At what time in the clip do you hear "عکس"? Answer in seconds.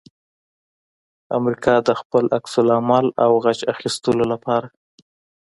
2.37-2.53